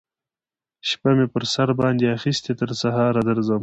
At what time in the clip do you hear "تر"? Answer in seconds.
2.59-2.69